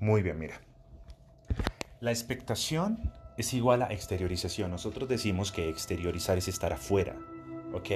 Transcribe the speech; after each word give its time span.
Muy 0.00 0.22
bien, 0.22 0.38
mira. 0.38 0.60
La 2.00 2.10
expectación 2.10 3.12
es 3.36 3.52
igual 3.54 3.82
a 3.82 3.92
exteriorización. 3.92 4.70
Nosotros 4.70 5.08
decimos 5.08 5.50
que 5.50 5.68
exteriorizar 5.68 6.38
es 6.38 6.46
estar 6.46 6.72
afuera, 6.72 7.16
¿ok? 7.72 7.88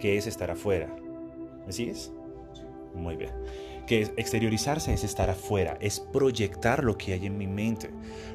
¿Qué 0.00 0.16
es 0.16 0.26
estar 0.26 0.50
afuera? 0.50 0.88
¿Me 1.66 1.72
sigues? 1.72 2.10
Muy 2.94 3.16
bien. 3.16 3.30
Que 3.86 4.02
exteriorizarse 4.16 4.92
es 4.92 5.04
estar 5.04 5.30
afuera, 5.30 5.76
es 5.80 6.00
proyectar 6.00 6.82
lo 6.82 6.96
que 6.96 7.12
hay 7.12 7.26
en 7.26 7.36
mi 7.36 7.46
mente. 7.46 7.90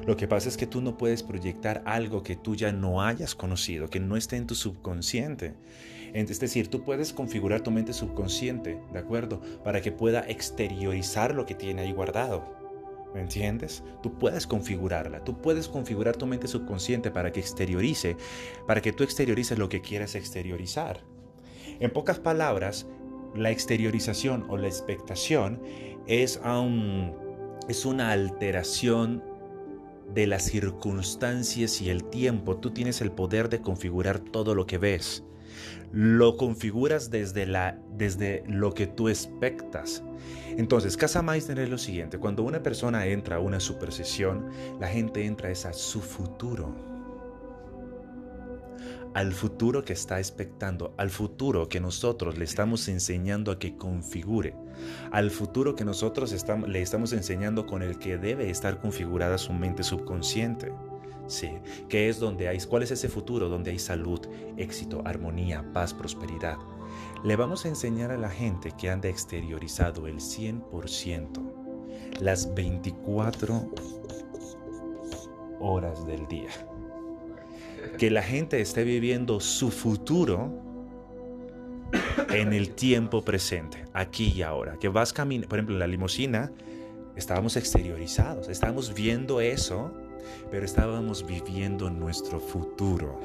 Lo 0.06 0.16
que 0.16 0.28
pasa 0.28 0.48
es 0.48 0.56
que 0.56 0.66
tú 0.66 0.80
no 0.80 0.96
puedes 0.96 1.22
proyectar 1.22 1.82
algo 1.84 2.22
que 2.22 2.36
tú 2.36 2.54
ya 2.54 2.72
no 2.72 3.02
hayas 3.02 3.34
conocido, 3.34 3.88
que 3.88 4.00
no 4.00 4.16
esté 4.16 4.36
en 4.36 4.46
tu 4.46 4.54
subconsciente. 4.54 5.54
Es 6.14 6.40
decir, 6.40 6.68
tú 6.68 6.84
puedes 6.84 7.12
configurar 7.12 7.62
tu 7.62 7.70
mente 7.70 7.92
subconsciente, 7.92 8.80
¿de 8.92 8.98
acuerdo? 8.98 9.40
Para 9.64 9.80
que 9.80 9.92
pueda 9.92 10.20
exteriorizar 10.20 11.34
lo 11.34 11.46
que 11.46 11.54
tiene 11.54 11.82
ahí 11.82 11.92
guardado. 11.92 12.59
¿Me 13.14 13.20
entiendes? 13.20 13.82
Tú 14.02 14.18
puedes 14.18 14.46
configurarla, 14.46 15.24
tú 15.24 15.40
puedes 15.40 15.68
configurar 15.68 16.16
tu 16.16 16.26
mente 16.26 16.46
subconsciente 16.46 17.10
para 17.10 17.32
que 17.32 17.40
exteriorice, 17.40 18.16
para 18.66 18.80
que 18.80 18.92
tú 18.92 19.02
exteriorices 19.02 19.58
lo 19.58 19.68
que 19.68 19.80
quieras 19.80 20.14
exteriorizar. 20.14 21.00
En 21.80 21.90
pocas 21.92 22.20
palabras, 22.20 22.86
la 23.34 23.50
exteriorización 23.50 24.46
o 24.48 24.56
la 24.56 24.68
expectación 24.68 25.60
es, 26.06 26.40
es 27.68 27.84
una 27.84 28.12
alteración 28.12 29.24
de 30.14 30.26
las 30.26 30.44
circunstancias 30.44 31.80
y 31.80 31.90
el 31.90 32.04
tiempo. 32.04 32.56
Tú 32.58 32.70
tienes 32.70 33.00
el 33.00 33.12
poder 33.12 33.48
de 33.48 33.60
configurar 33.60 34.20
todo 34.20 34.54
lo 34.54 34.66
que 34.66 34.78
ves. 34.78 35.24
Lo 35.92 36.36
configuras 36.36 37.10
desde, 37.10 37.46
la, 37.46 37.78
desde 37.96 38.44
lo 38.46 38.74
que 38.74 38.86
tú 38.86 39.08
expectas. 39.08 40.02
Entonces, 40.56 40.96
Casa 40.96 41.22
Meister 41.22 41.58
es 41.58 41.68
lo 41.68 41.78
siguiente. 41.78 42.18
Cuando 42.18 42.42
una 42.42 42.62
persona 42.62 43.06
entra 43.06 43.36
a 43.36 43.40
una 43.40 43.60
supersesión, 43.60 44.50
la 44.78 44.88
gente 44.88 45.24
entra 45.24 45.50
a 45.50 45.72
su 45.72 46.00
futuro 46.00 46.90
al 49.14 49.32
futuro 49.32 49.84
que 49.84 49.92
está 49.92 50.18
expectando, 50.18 50.94
al 50.96 51.10
futuro 51.10 51.68
que 51.68 51.80
nosotros 51.80 52.38
le 52.38 52.44
estamos 52.44 52.86
enseñando 52.88 53.50
a 53.50 53.58
que 53.58 53.76
configure, 53.76 54.54
al 55.10 55.30
futuro 55.30 55.74
que 55.74 55.84
nosotros 55.84 56.34
le 56.66 56.82
estamos 56.82 57.12
enseñando 57.12 57.66
con 57.66 57.82
el 57.82 57.98
que 57.98 58.18
debe 58.18 58.50
estar 58.50 58.80
configurada 58.80 59.38
su 59.38 59.52
mente 59.52 59.82
subconsciente. 59.82 60.72
Sí, 61.30 61.48
que 61.88 62.08
es 62.08 62.18
donde 62.18 62.48
hay, 62.48 62.58
¿cuál 62.58 62.82
es 62.82 62.90
ese 62.90 63.08
futuro? 63.08 63.48
Donde 63.48 63.70
hay 63.70 63.78
salud, 63.78 64.20
éxito, 64.56 65.00
armonía, 65.04 65.64
paz, 65.72 65.94
prosperidad. 65.94 66.58
Le 67.22 67.36
vamos 67.36 67.64
a 67.64 67.68
enseñar 67.68 68.10
a 68.10 68.18
la 68.18 68.30
gente 68.30 68.72
que 68.76 68.90
anda 68.90 69.08
exteriorizado 69.08 70.08
el 70.08 70.16
100%, 70.16 72.20
las 72.20 72.52
24 72.52 73.70
horas 75.60 76.04
del 76.04 76.26
día 76.26 76.50
que 77.96 78.10
la 78.10 78.22
gente 78.22 78.60
esté 78.60 78.82
viviendo 78.82 79.40
su 79.40 79.70
futuro 79.70 80.52
en 82.30 82.52
el 82.52 82.70
tiempo 82.70 83.22
presente, 83.22 83.84
aquí 83.92 84.32
y 84.34 84.42
ahora. 84.42 84.78
Que 84.78 84.88
vas 84.88 85.12
caminando, 85.12 85.48
por 85.48 85.58
ejemplo, 85.58 85.76
en 85.76 85.80
la 85.80 85.86
limusina 85.86 86.50
estábamos 87.16 87.56
exteriorizados, 87.56 88.48
estábamos 88.48 88.94
viendo 88.94 89.40
eso, 89.40 89.92
pero 90.50 90.64
estábamos 90.64 91.26
viviendo 91.26 91.90
nuestro 91.90 92.40
futuro. 92.40 93.18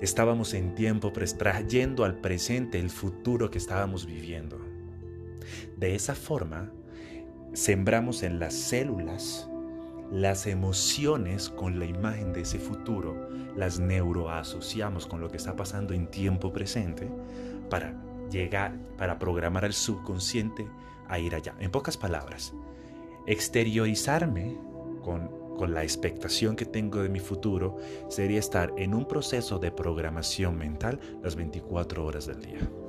Estábamos 0.00 0.52
en 0.54 0.74
tiempo, 0.74 1.12
trayendo 1.12 2.04
al 2.04 2.20
presente 2.20 2.78
el 2.78 2.90
futuro 2.90 3.50
que 3.50 3.58
estábamos 3.58 4.06
viviendo. 4.06 4.58
De 5.76 5.94
esa 5.94 6.14
forma, 6.14 6.70
sembramos 7.54 8.22
en 8.22 8.38
las 8.38 8.54
células 8.54 9.48
las 10.10 10.46
emociones 10.46 11.48
con 11.48 11.78
la 11.78 11.86
imagen 11.86 12.32
de 12.32 12.42
ese 12.42 12.58
futuro 12.58 13.26
las 13.56 13.78
neuroasociamos 13.78 15.06
con 15.06 15.20
lo 15.20 15.30
que 15.30 15.38
está 15.38 15.56
pasando 15.56 15.94
en 15.94 16.06
tiempo 16.08 16.52
presente 16.52 17.08
para 17.70 17.94
llegar, 18.30 18.76
para 18.98 19.18
programar 19.18 19.64
al 19.64 19.72
subconsciente 19.72 20.68
a 21.08 21.18
ir 21.18 21.34
allá. 21.34 21.54
En 21.58 21.70
pocas 21.70 21.96
palabras, 21.96 22.52
exteriorizarme 23.26 24.56
con, 25.06 25.72
la 25.72 25.82
expectación 25.82 26.54
que 26.54 26.66
tengo 26.66 27.02
de 27.02 27.08
mi 27.08 27.18
futuro 27.18 27.78
sería 28.10 28.40
estar 28.40 28.74
en 28.76 28.92
un 28.92 29.06
proceso 29.08 29.58
de 29.58 29.70
programación 29.70 30.58
mental 30.58 31.00
las 31.22 31.34
24 31.34 32.04
horas 32.04 32.26
del 32.26 32.42
día. 32.42 32.85